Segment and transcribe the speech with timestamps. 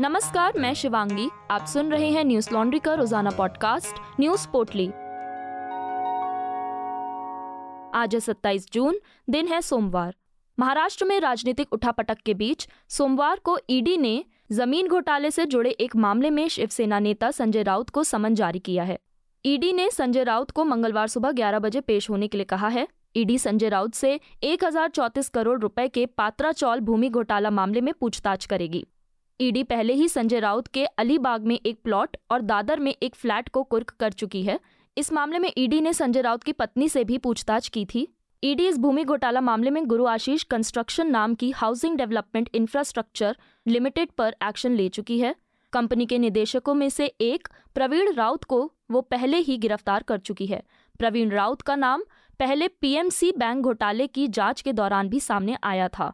[0.00, 4.86] नमस्कार, मैं शिवांगी। आप सुन रहे हैं न्यूज़ लॉन्ड्री का रोज़ाना पॉडकास्ट, न्यूज़ पोटली
[7.98, 9.00] आज है 27 जून,
[9.30, 10.14] दिन है सोमवार।
[10.58, 15.96] महाराष्ट्र में राजनीतिक उठापटक के बीच सोमवार को ईडी ने ज़मीन घोटाले से जुड़े एक
[15.96, 18.98] मामले में शिवसेना नेता संजय राउत को समन जारी किया है।
[19.46, 22.88] ईडी ने संजय राउत को मंगलवार सुबह 11 बजे पेश होने के लिए कहा है।
[23.16, 24.64] ईडी संजय राउत से एक
[25.34, 28.86] करोड़ रुपए के पात्रा चौल भूमि घोटाला मामले में पूछताछ करेगी।
[29.40, 33.48] ईडी पहले ही संजय राउत के अलीबाग में एक प्लॉट और दादर में एक फ्लैट
[33.48, 34.58] को कुर्क कर चुकी है।
[34.96, 38.06] इस मामले में ईडी ने संजय राउत की पत्नी से भी पूछताछ की थी।
[38.42, 43.36] ईडी इस भूमि घोटाला मामले में गुरु आशीष कंस्ट्रक्शन नाम की हाउसिंग डेवलपमेंट इंफ्रास्ट्रक्चर
[43.66, 45.34] लिमिटेड पर एक्शन ले चुकी है।
[45.72, 50.46] कंपनी के निदेशकों में से एक प्रवीण राउत को वो पहले ही गिरफ़्तार कर चुकी
[50.46, 50.62] है।
[50.98, 52.02] प्रवीण राउत का नाम
[52.40, 56.12] पहले पीएमसी बैंक घोटाले की जाँच के दौरान भी सामने आया था।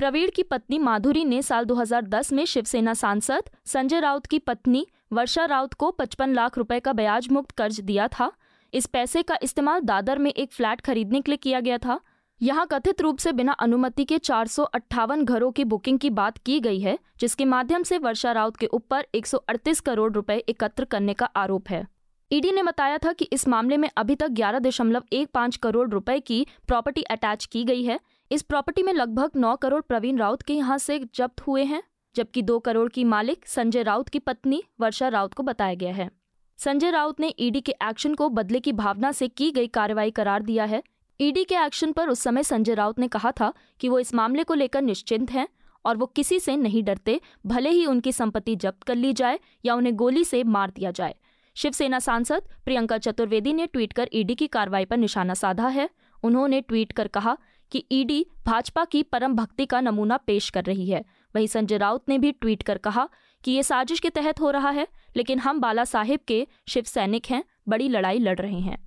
[0.00, 5.44] प्रवीण की पत्नी माधुरी ने साल 2010 में शिवसेना सांसद, संजय राउत की पत्नी वर्षा
[5.44, 8.30] राउत को 55 लाख रुपए का ब्याज मुक्त कर्ज दिया था।
[8.74, 12.00] इस पैसे का इस्तेमाल दादर में एक फ्लैट खरीदने के लिए किया गया था।
[12.40, 16.38] यहाँ कथित रूप से बिना अनुमति के चार सौ अट्ठावन घरों की बुकिंग की बात
[16.38, 21.14] की गई है, जिसके माध्यम से वर्षा राउत के ऊपर 138 करोड़ रुपए एकत्र करने
[21.14, 21.86] का आरोप है।
[22.32, 25.88] ईडी ने बताया था कि इस मामले में अभी तक ग्यारह दशमलव एक पाँच करोड़
[25.90, 28.00] रुपए की प्रॉपर्टी अटैच की गई है।
[28.30, 31.82] इस प्रॉपर्टी में लगभग नौ करोड़ प्रवीण राउत के यहाँ से जब्त हुए हैं,
[32.14, 36.08] जबकि दो करोड़ की मालिक संजय राउत की पत्नी वर्षा राउत को बताया गया है।
[36.58, 40.42] संजय राउत ने ईडी के एक्शन को बदले की भावना से की गई कार्रवाई करार
[40.42, 40.82] दिया है।
[41.20, 44.44] ईडी के एक्शन पर उस समय संजय राउत ने कहा था कि वो इस मामले
[44.44, 45.48] को लेकर निश्चिंत हैं
[45.84, 49.74] और वो किसी से नहीं डरते, भले ही उनकी संपत्ति जब्त कर ली जाए या
[49.74, 51.14] उन्हें गोली से मार दिया जाए।
[51.56, 55.88] शिवसेना सांसद प्रियंका चतुर्वेदी ने ट्वीट कर ईडी की कार्रवाई पर निशाना साधा है।
[56.22, 57.36] उन्होंने ट्वीट कर कहा
[57.72, 61.04] कि ईडी भाजपा की परम भक्ति का नमूना पेश कर रही है।
[61.34, 63.08] वहीं संजय राउत ने भी ट्वीट कर कहा
[63.44, 67.26] कि ये साजिश के तहत हो रहा है, लेकिन हम बाला साहेब के शिव सैनिक
[67.26, 68.78] हैं, बड़ी लड़ाई लड़ रहे हैं।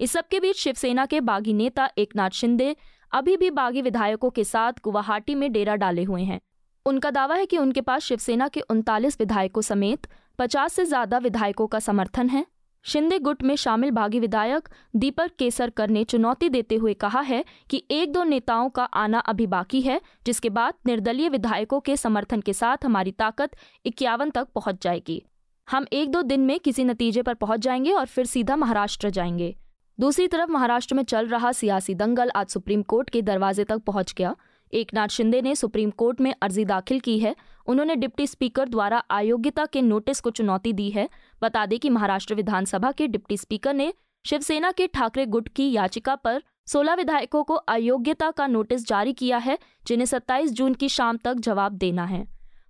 [0.00, 2.74] इस सबके बीच शिवसेना के बागी नेता एकनाथ शिंदे
[3.12, 6.40] अभी भी बागी विधायकों के साथ गुवाहाटी में डेरा डाले हुए हैं।
[6.86, 10.06] उनका दावा है कि उनके पास शिवसेना के उनतालीस विधायकों समेत
[10.38, 12.44] 50 से ज़्यादा विधायकों का समर्थन है।
[12.84, 17.82] शिंदे गुट में शामिल बागी विधायक दीपक केसरकर ने चुनौती देते हुए कहा है कि
[17.90, 22.52] एक दो नेताओं का आना अभी बाकी है, जिसके बाद निर्दलीय विधायकों के समर्थन के
[22.52, 23.50] साथ हमारी ताकत
[23.86, 25.22] इक्यावन तक पहुँच जाएगी।
[25.70, 29.56] हम एक दो दिन में किसी नतीजे पर पहुँच जाएँगे और फिर सीधा महाराष्ट्र जाएँगे।
[30.00, 34.14] दूसरी तरफ़ महाराष्ट्र में चल रहा सियासी दंगल आज सुप्रीम कोर्ट के दरवाजे तक पहुँच
[34.18, 34.36] गया।
[34.72, 37.36] एक नाथ शिंदे ने सुप्रीम कोर्ट में अर्जी दाखिल की है।
[37.66, 41.08] उन्होंने डिप्टी स्पीकर द्वारा अयोग्यता के नोटिस को चुनौती दी है।
[41.42, 43.94] बता दें कि महाराष्ट्र विधानसभा के डिप्टी स्पीकर ने
[44.26, 49.38] शिवसेना के ठाकरे गुट की याचिका पर 16 विधायकों को अयोग्यता का नोटिस जारी किया
[49.38, 52.26] है, जिन्हें 27 जून की शाम तक जवाब देना है।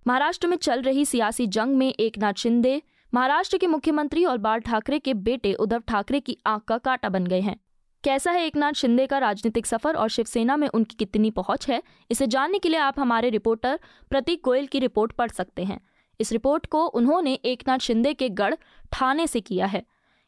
[0.07, 2.81] महाराष्ट्र में चल रही सियासी जंग में एक शिंदे,
[3.13, 7.27] महाराष्ट्र के मुख्यमंत्री और बाल ठाकरे के बेटे उद्धव ठाकरे की आँख का कांटा बन
[7.27, 7.59] गए हैं।
[8.03, 11.81] कैसा है एकनाथ शिंदे का राजनीतिक सफ़र और शिवसेना में उनकी कितनी पहुँच है?
[12.11, 13.79] इसे जानने के लिए आप हमारे रिपोर्टर
[14.09, 15.79] प्रतीक गोयल की रिपोर्ट पढ़ सकते हैं।
[16.19, 18.55] इस रिपोर्ट को उन्होंने एकनाथ शिंदे के गढ़
[18.91, 19.83] ठाणे से किया है।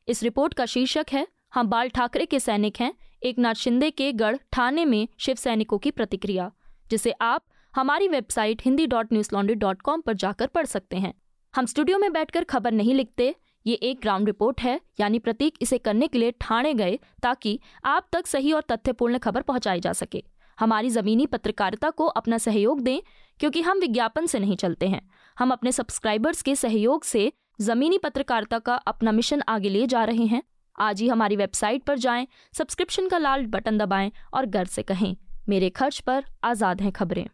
[0.07, 4.37] इस रिपोर्ट का शीर्षक है, हम बाल ठाकरे के सैनिक हैं। एकनाथ शिंदे के गढ़
[4.51, 6.51] ठाणे में शिव सैनिकों की प्रतिक्रिया,
[6.89, 11.13] जिसे आप हमारी website Hindi dot news laundry dot com पर जाकर पढ़ सकते हैं।
[11.53, 13.35] हम स्टूडियो में बैठकर खबर नहीं लिखते
[13.65, 18.07] ये एक ग्राउंड रिपोर्ट है यानी प्रतीक इसे करने के लिए ठाणे गए ताकि आप
[18.11, 20.23] तक सही और तथ्यपूर्ण खबर पहुंचाई जा सके।
[20.57, 22.99] हमारी ज़मीनी पत्रकारिता को अपना सहयोग दें
[23.39, 25.01] क्योंकि हम विज्ञापन से नहीं चलते हैं।
[25.37, 27.31] हम अपने सब्सक्राइबर्स के सहयोग से
[27.61, 30.43] ज़मीनी पत्रकारिता का अपना मिशन आगे ले जा रहे हैं।
[30.75, 35.15] आज ही हमारी वेबसाइट पर जाएँ, सब्सक्रिप्शन का लाल बटन दबाएँ और गर्व से कहें
[35.49, 37.27] मेरे खर्च पर आज़ाद हैं खबरें।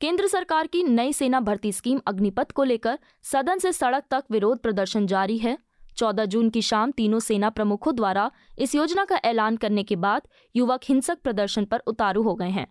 [0.00, 4.58] केंद्र सरकार की नई सेना भर्ती स्कीम अग्निपथ को लेकर सदन से सड़क तक विरोध
[4.58, 5.58] प्रदर्शन जारी है।
[5.96, 10.22] 14 जून की शाम तीनों सेना प्रमुखों द्वारा इस योजना का ऐलान करने के बाद
[10.56, 12.66] युवक हिंसक प्रदर्शन पर उतारू हो गए हैं।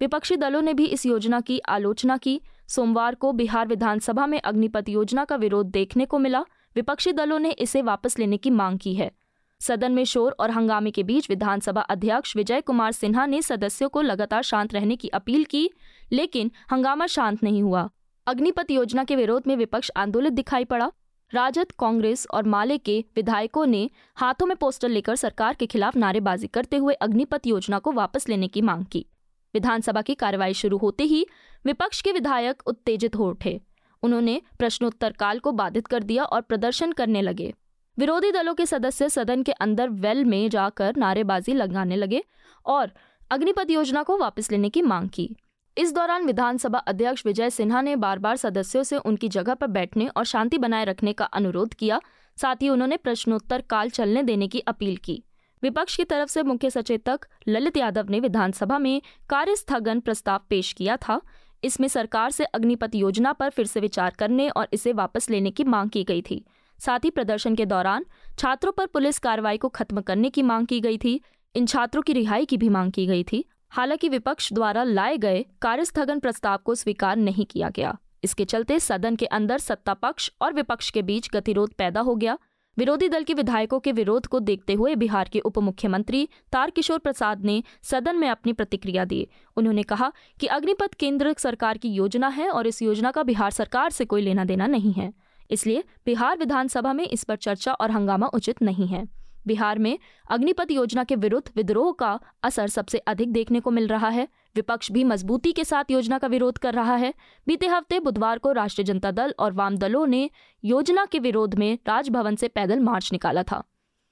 [0.00, 4.88] विपक्षी दलों ने भी इस योजना की आलोचना की। सोमवार को बिहार विधानसभा में अग्निपथ
[4.88, 6.40] योजना का विरोध देखने को मिला।
[6.74, 9.10] विपक्षी दलों ने इसे वापस लेने की मांग की है।
[9.60, 14.02] सदन में शोर और हंगामे के बीच विधानसभा अध्यक्ष विजय कुमार सिन्हा ने सदस्यों को
[14.02, 15.70] लगातार शांत रहने की अपील की,
[16.12, 17.88] लेकिन हंगामा शांत नहीं हुआ।
[18.26, 20.92] अग्निपथ योजना के विरोध में विपक्ष आंदोलित दिखाई पड़ा।
[21.32, 26.46] राजद, कांग्रेस और माले के विधायकों ने हाथों में पोस्टर लेकर सरकार के खिलाफ नारेबाजी
[26.46, 29.06] करते हुए अग्निपथ योजना को वापस लेने की मांग की।
[29.54, 31.26] विधानसभा की कार्यवाही शुरू होते ही
[31.64, 33.60] विपक्ष के विधायक उत्तेजित हो उठे।
[34.02, 37.54] उन्होंने प्रश्नोत्तर काल को बाधित कर दिया और प्रदर्शन करने लगे।
[37.98, 42.22] विरोधी दलों के सदस्य सदन के अंदर वेल में जाकर नारेबाजी लगाने लगे
[42.66, 42.90] और
[43.30, 45.28] अग्निपथ योजना को वापस लेने की मांग की।
[45.76, 50.06] इस दौरान विधानसभा अध्यक्ष विजय सिन्हा ने बार बार सदस्यों से उनकी जगह पर बैठने
[50.06, 52.00] और शांति बनाए रखने का अनुरोध किया,
[52.38, 55.22] साथ ही उन्होंने प्रश्नोत्तर काल चलने देने की अपील की।
[55.62, 60.72] विपक्ष की तरफ़ से मुख्य सचेतक ललित यादव ने विधानसभा में कार्य स्थगन प्रस्ताव पेश
[60.72, 61.20] किया था।
[61.64, 65.64] इसमें सरकार से अग्निपथ योजना पर फिर से विचार करने और इसे वापस लेने की
[65.64, 66.44] मांग की गई थी।
[66.78, 68.04] साथ ही प्रदर्शन के दौरान
[68.38, 71.20] छात्रों पर पुलिस कार्रवाई को खत्म करने की मांग की गई थी।
[71.54, 75.44] इन छात्रों की रिहाई की भी मांग की गई थी। हालाँकि विपक्ष द्वारा लाए गए
[75.62, 80.52] कार्यस्थगन प्रस्ताव को स्वीकार नहीं किया गया। इसके चलते सदन के अंदर सत्ता पक्ष और
[80.52, 82.38] विपक्ष के बीच गतिरोध पैदा हो गया।
[82.76, 87.44] विरोधी दल के विधायकों के विरोध को देखते हुए बिहार के उप मुख्यमंत्री तारकिशोर प्रसाद
[87.44, 92.50] ने सदन में अपनी प्रतिक्रिया दी। उन्होंने कहा कि अग्निपथ केंद्र सरकार की योजना है
[92.50, 95.12] और इस योजना का बिहार सरकार से कोई लेना देना नहीं है।
[95.50, 99.06] इसलिए बिहार विधानसभा में इस पर चर्चा और हंगामा उचित नहीं है।
[99.46, 99.98] बिहार में
[100.30, 104.90] अग्निपथ योजना के विरुद्ध विद्रोह का असर सबसे अधिक देखने को मिल रहा है। विपक्ष
[104.92, 107.12] भी मजबूती के साथ योजना का विरोध कर रहा है।
[107.46, 110.30] बीते हफ़्ते बुधवार को राष्ट्रीय जनता दल और वाम दलों ने
[110.64, 113.62] योजना के विरोध में राजभवन से पैदल मार्च निकाला था।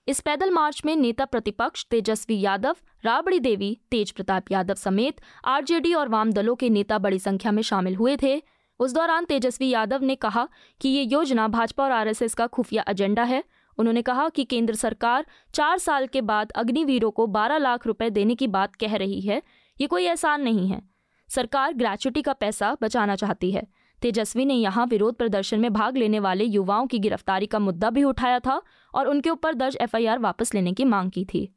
[0.09, 5.94] इस पैदल मार्च में नेता प्रतिपक्ष तेजस्वी यादव, राबड़ी देवी, तेज प्रताप यादव समेत आरजेडी
[5.94, 8.43] और वाम दलों के नेता बड़ी संख्या में शामिल हुए थे।
[8.81, 10.49] उस दौरान तेजस्वी यादव ने कहा
[10.81, 13.44] कि ये योजना भाजपा और आरएसएस का खुफिया एजेंडा है।
[13.78, 18.34] उन्होंने कहा कि केंद्र सरकार चार साल के बाद अग्निवीरों को 12 लाख रुपए देने
[18.34, 19.43] की बात कह रही है।
[19.81, 20.82] ये कोई एहसान नहीं है।
[21.28, 23.67] सरकार ग्रेचुटी का पैसा बचाना चाहती है।
[24.02, 28.05] तेजस्वी ने यहाँ विरोध प्रदर्शन में भाग लेने वाले युवाओं की गिरफ्तारी का मुद्दा भी
[28.05, 28.62] उठाया था
[28.94, 31.55] और उनके ऊपर दर्ज एफआईआर वापस लेने की मांग की थी।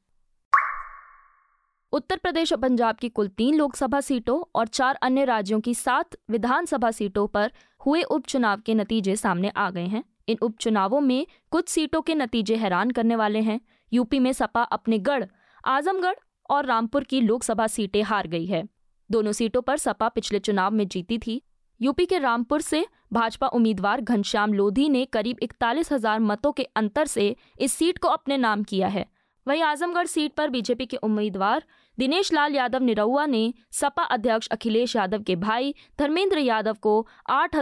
[1.93, 6.15] उत्तर प्रदेश और पंजाब की कुल तीन लोकसभा सीटों और चार अन्य राज्यों की सात
[6.29, 7.51] विधानसभा सीटों पर
[7.81, 12.55] हुए उपचुनाव के नतीजे सामने आ गए हैं। इन उपचुनावों में कुछ सीटों के नतीजे
[12.55, 13.59] हैरान करने वाले हैं।
[13.91, 15.25] यूपी में सपा अपने गढ़,
[15.65, 16.15] आजमगढ़
[16.49, 18.63] और रामपुर की लोकसभा सीटें हार गई है।
[19.09, 21.41] दोनों सीटों पर सपा पिछले चुनाव में जीती थी।
[21.81, 27.05] यूपी के रामपुर से भाजपा उम्मीदवार घनश्याम लोधी ने करीब इकतालीस हज़ार मतों के अंतर
[27.07, 29.05] से इस सीट को अपने नाम किया है।
[29.47, 31.63] वहीं आजमगढ़ सीट पर बीजेपी के उम्मीदवार
[31.99, 33.41] दिनेश लाल यादव निरहुआ ने
[33.71, 37.55] सपा अध्यक्ष अखिलेश यादव के भाई धर्मेंद्र यादव को आठ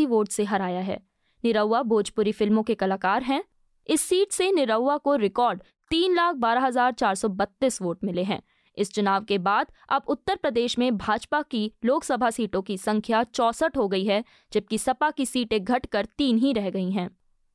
[0.00, 0.98] वोट से हराया है।
[1.44, 3.42] निरहुआ भोजपुरी फ़िल्मों के कलाकार हैं।
[3.86, 8.22] इस सीट से निरहुआ को रिकॉर्ड तीन लाख बारह हज़ार चार सौ बत्तीस वोट मिले
[8.22, 8.40] हैं।
[8.76, 13.76] इस चुनाव के बाद अब उत्तर प्रदेश में भाजपा की लोकसभा सीटों की संख्या चौसठ
[13.76, 14.22] हो गई है,
[14.52, 17.08] जबकि सपा की सीटें घटकर तीन ही रह गई हैं।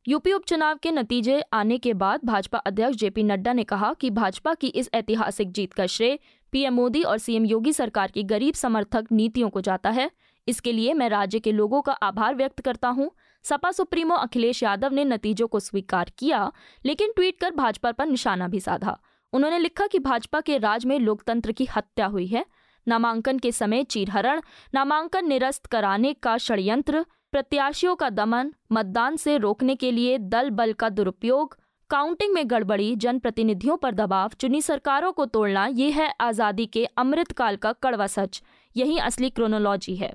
[0.08, 4.54] यूपी उपचुनाव के नतीजे आने के बाद भाजपा अध्यक्ष जेपी नड्डा ने कहा कि भाजपा
[4.54, 6.18] की इस ऐतिहासिक जीत का श्रेय
[6.54, 10.10] पीएम मोदी और सीएम योगी सरकार की गरीब समर्थक नीतियों को जाता है।
[10.48, 13.10] इसके लिए मैं राज्य के लोगों का आभार व्यक्त करता हूँ।
[13.46, 16.52] सपा सुप्रीमो अखिलेश यादव ने नतीजों को स्वीकार किया,
[16.86, 18.98] लेकिन ट्वीट कर भाजपा पर निशाना भी साधा।
[19.34, 22.46] उन्होंने लिखा कि भाजपा के राज में लोकतंत्र की हत्या हुई है।
[22.88, 24.42] नामांकन के समय चीरहरण,
[24.74, 30.74] नामांकन निरस्त कराने का षड्यंत्र प्रत्याशियों का दमन, मतदान से रोकने के लिए दल बल
[30.74, 31.58] का दुरुपयोग,
[31.90, 37.32] काउंटिंग में गड़बड़ी, जनप्रतिनिधियों पर दबाव, चुनी सरकारों को तोड़ना, ये है आज़ादी के अमृत
[37.32, 38.42] काल का कड़वा सच।
[38.76, 40.14] यही असली क्रोनोलॉजी है।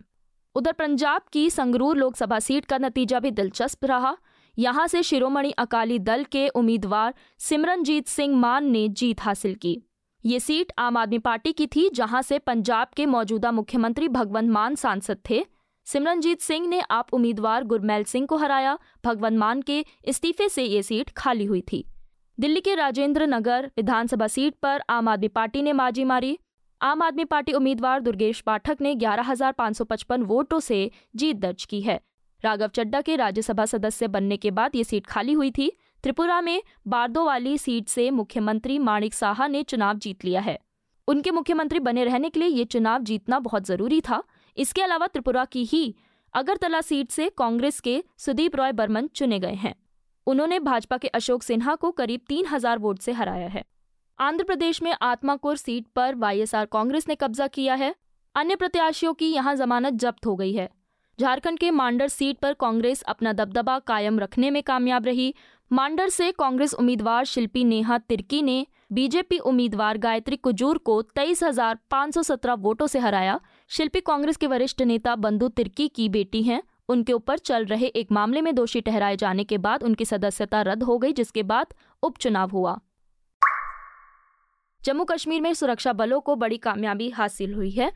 [0.54, 4.16] उधर पंजाब की संगरूर लोकसभा सीट का नतीजा भी दिलचस्प रहा।
[4.58, 9.80] यहाँ से शिरोमणि अकाली दल के उम्मीदवार सिमरनजीत सिंह मान ने जीत हासिल की।
[10.24, 14.74] ये सीट आम आदमी पार्टी की थी, जहाँ से पंजाब के मौजूदा मुख्यमंत्री भगवंत मान
[14.74, 15.44] सांसद थे।
[15.86, 20.82] सिमरनजीत सिंह ने आप उम्मीदवार गुरमैल सिंह को हराया। भगवंत मान के इस्तीफे से ये
[20.82, 21.84] सीट खाली हुई थी।
[22.40, 26.38] दिल्ली के राजेंद्र नगर विधानसभा सीट पर आम आदमी पार्टी ने बाजी मारी।
[26.82, 32.00] आम आदमी पार्टी उम्मीदवार दुर्गेश पाठक ने 11,555 वोटों से जीत दर्ज की है।
[32.44, 35.72] राघव चड्डा के राज्यसभा सदस्य बनने के बाद ये सीट खाली हुई थी।
[36.02, 40.58] त्रिपुरा में बारदो वाली सीट से मुख्यमंत्री माणिक साहा ने चुनाव जीत लिया है।
[41.08, 44.22] उनके मुख्यमंत्री बने रहने के लिए ये चुनाव जीतना बहुत ज़रूरी था।
[44.56, 45.94] इसके अलावा त्रिपुरा की ही
[46.34, 49.74] अगरतला सीट से कांग्रेस के सुदीप रॉय बर्मन चुने गए हैं।
[50.26, 53.64] उन्होंने भाजपा के अशोक सिन्हा को करीब तीन हज़ार वोट से हराया है।
[54.18, 57.94] आंध्र प्रदेश में आत्माकुर सीट पर वाईएसआर कांग्रेस ने कब्जा किया है।
[58.34, 60.68] अन्य प्रत्याशियों की यहाँ जमानत जब्त हो गई है।
[61.18, 65.34] झारखंड के मांडर सीट पर कांग्रेस अपना दबदबा कायम रखने में कामयाब रही।
[65.70, 72.10] मांडर से कांग्रेस उम्मीदवार शिल्पी नेहा तिर्की ने बीजेपी उम्मीदवार गायत्री कुजूर को तेईस हज़ार
[72.12, 73.38] सौ सत्रह वोटों से हराया।
[73.70, 78.12] शिल्पी कांग्रेस के वरिष्ठ नेता बंधु तिर्की की बेटी हैं। उनके ऊपर चल रहे एक
[78.12, 82.50] मामले में दोषी ठहराए जाने के बाद उनकी सदस्यता रद्द हो गई, जिसके बाद उपचुनाव
[82.50, 82.78] हुआ।
[84.80, 87.92] जम्मू कश्मीर में सुरक्षा बलों को बड़ी कामयाबी हासिल हुई है।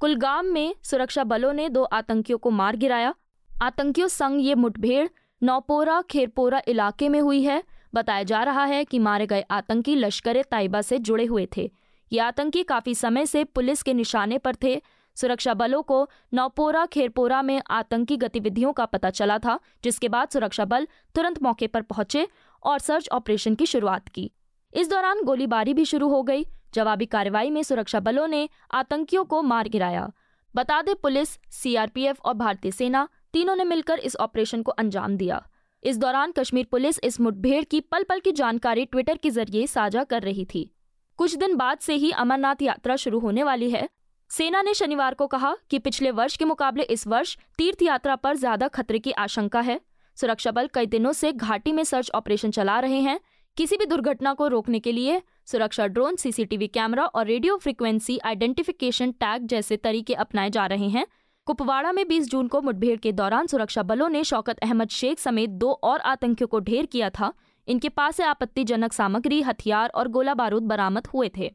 [0.00, 3.14] कुलगाम में सुरक्षा बलों ने दो आतंकियों को मार गिराया।
[3.50, 5.08] आतंकियों संग ये मुठभेड़
[5.42, 7.62] नौपोरा खेरपोरा इलाके में हुई है।
[7.94, 11.70] बताया जा रहा है कि मारे गए आतंकी लश्कर तैयबा से जुड़े हुए थे।
[12.12, 14.82] ये आतंकी काफ़ी समय से पुलिस के निशाने पर थे।
[15.14, 20.64] सुरक्षा बलों को नौपोरा खेरपोरा में आतंकी गतिविधियों का पता चला था, जिसके बाद सुरक्षा
[20.64, 22.28] बल तुरंत मौके पर पहुँचे
[22.62, 24.30] और सर्च ऑपरेशन की शुरुआत की।
[24.74, 29.42] इस दौरान गोलीबारी भी शुरू हो गई। जवाबी कार्रवाई में सुरक्षा बलों ने आतंकियों को
[29.42, 30.10] मार गिराया।
[30.56, 35.46] बता दें, पुलिस, सीआरपीएफ और भारतीय सेना तीनों ने मिलकर इस ऑपरेशन को अंजाम दिया।
[35.82, 40.04] इस दौरान कश्मीर पुलिस इस मुठभेड़ की पल पल की जानकारी ट्विटर के ज़रिए साझा
[40.04, 40.70] कर रही थी।
[41.18, 43.88] कुछ दिन बाद से ही अमरनाथ यात्रा शुरू होने वाली है।
[44.30, 48.36] सेना ने शनिवार को कहा कि पिछले वर्ष के मुकाबले इस वर्ष तीर्थ यात्रा पर
[48.36, 49.80] ज़्यादा खतरे की आशंका है।
[50.16, 53.18] सुरक्षा बल कई दिनों से घाटी में सर्च ऑपरेशन चला रहे हैं।
[53.56, 59.12] किसी भी दुर्घटना को रोकने के लिए सुरक्षा ड्रोन, सीसीटीवी कैमरा और रेडियो फ्रिक्वेंसी आइडेंटिफिकेशन
[59.12, 61.06] टैग जैसे तरीके अपनाए जा रहे हैं।
[61.48, 65.50] कुपवाड़ा में 20 जून को मुठभेड़ के दौरान सुरक्षा बलों ने शौकत अहमद शेख समेत
[65.50, 67.32] दो और आतंकियों को ढेर किया था।
[67.68, 71.54] इनके पास से आपत्तिजनक सामग्री, हथियार और गोला बारूद बरामद हुए थे।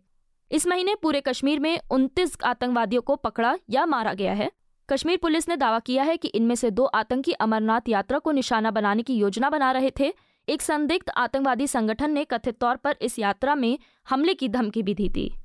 [0.51, 4.51] इस महीने पूरे कश्मीर में उनतीस आतंकवादियों को पकड़ा या मारा गया है।
[4.89, 8.71] कश्मीर पुलिस ने दावा किया है कि इनमें से दो आतंकी अमरनाथ यात्रा को निशाना
[8.71, 10.13] बनाने की योजना बना रहे थे।
[10.49, 14.93] एक संदिग्ध आतंकवादी संगठन ने कथित तौर पर इस यात्रा में हमले की धमकी भी
[14.93, 15.42] दी थी।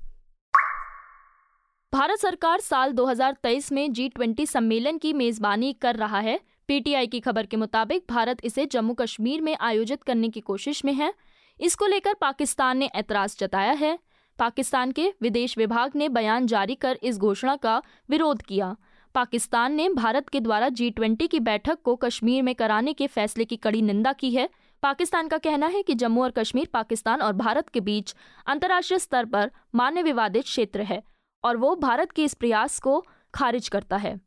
[1.92, 7.20] भारत सरकार साल 2023 में जी ट्वेंटी सम्मेलन की मेजबानी कर रहा है। पीटीआई की
[7.20, 11.14] खबर के मुताबिक भारत इसे जम्मू कश्मीर में आयोजित करने की कोशिश में है।
[11.60, 13.98] इसको लेकर पाकिस्तान ने ऐतराज जताया है।
[14.38, 18.76] पाकिस्तान के विदेश विभाग ने बयान जारी कर इस घोषणा का विरोध किया।
[19.14, 23.44] पाकिस्तान ने भारत के द्वारा जी ट्वेंटी की बैठक को कश्मीर में कराने के फैसले
[23.44, 24.48] की कड़ी निंदा की है।
[24.82, 28.14] पाकिस्तान का कहना है कि जम्मू और कश्मीर, पाकिस्तान और भारत के बीच
[28.46, 31.02] अंतर्राष्ट्रीय स्तर पर मान्य विवादित क्षेत्र है।
[31.44, 34.20] और वो भारत के इस प्रयास को खारिज करता है।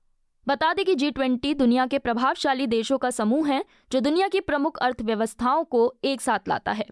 [0.48, 4.40] बता दें कि जी ट्वेंटी दुनिया के प्रभावशाली देशों का समूह है, जो दुनिया की
[4.40, 6.86] प्रमुख अर्थव्यवस्थाओं को एक साथ लाता है।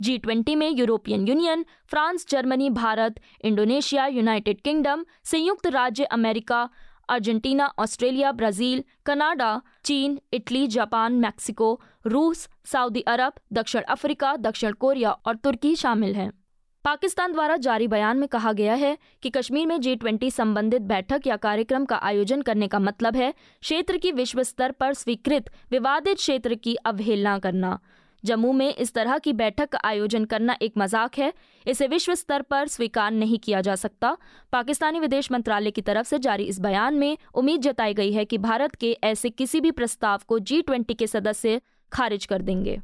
[0.00, 6.70] जी ट्वेंटी में European Union France Germany Bharat Indonesia United Kingdom संयुक्त राज्य America,
[7.08, 15.10] Argentina, Australia, Brazil, Canada, चीन, इटली, जापान, मैक्सिको, रूस, सऊदी अरब, दक्षिण अफ्रीका, दक्षिण कोरिया
[15.10, 16.43] और तुर्की शामिल हैं।
[16.84, 21.26] पाकिस्तान द्वारा जारी बयान में कहा गया है कि कश्मीर में जी ट्वेंटी संबंधित बैठक
[21.26, 26.16] या कार्यक्रम का आयोजन करने का मतलब है क्षेत्र की विश्व स्तर पर स्वीकृत विवादित
[26.16, 27.78] क्षेत्र की अवहेलना करना।
[28.24, 31.32] जम्मू में इस तरह की बैठक का आयोजन करना एक मज़ाक है।
[31.66, 34.16] इसे विश्व स्तर पर स्वीकार नहीं किया जा सकता।
[34.52, 38.38] पाकिस्तानी विदेश मंत्रालय की तरफ़ से जारी इस बयान में उम्मीद जताई गई है कि
[38.40, 41.60] भारत के ऐसे किसी भी प्रस्ताव को जी ट्वेंटी के सदस्य
[41.92, 42.80] खारिज कर देंगे।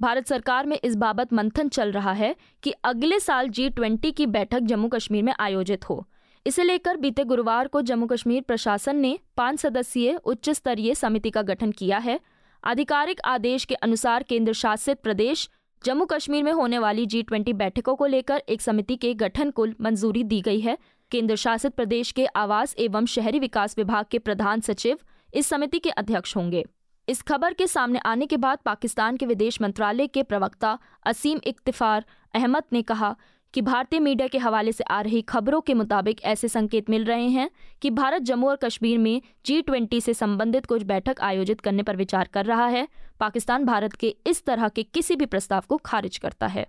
[0.00, 4.26] भारत सरकार में इस बाबत मंथन चल रहा है कि अगले साल जी ट्वेंटी की
[4.26, 6.06] बैठक जम्मू कश्मीर में आयोजित हो।
[6.46, 11.42] इसे लेकर बीते गुरुवार को जम्मू कश्मीर प्रशासन ने पाँच सदस्यीय उच्च स्तरीय समिति का
[11.42, 12.18] गठन किया है।
[12.64, 15.48] आधिकारिक आदेश के अनुसार केंद्र शासित प्रदेश
[15.84, 19.66] जम्मू कश्मीर में होने वाली जी ट्वेंटी बैठकों को लेकर एक समिति के गठन को
[19.80, 20.78] मंजूरी दी गई है।
[21.10, 24.98] केंद्र शासित प्रदेश के आवास एवं शहरी विकास विभाग के प्रधान सचिव
[25.34, 26.64] इस समिति के अध्यक्ष होंगे।
[27.10, 32.04] इस खबर के सामने आने के बाद पाकिस्तान के विदेश मंत्रालय के प्रवक्ता असीम इक्तिफार
[32.34, 33.16] अहमद ने कहा
[33.54, 37.28] कि भारतीय मीडिया के हवाले से आ रही खबरों के मुताबिक ऐसे संकेत मिल रहे
[37.28, 37.50] हैं
[37.82, 41.96] कि भारत जम्मू और कश्मीर में जी ट्वेंटी से संबंधित कुछ बैठक आयोजित करने पर
[41.96, 42.88] विचार कर रहा है।
[43.20, 46.62] पाकिस्तान भारत के इस तरह के किसी भी प्रस्ताव को खारिज करता है।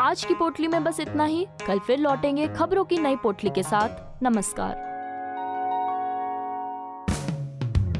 [0.00, 3.62] आज की पोटली में बस इतना ही। कल फिर लौटेंगे खबरों की नई पोटली के
[3.62, 4.91] साथ। नमस्कार।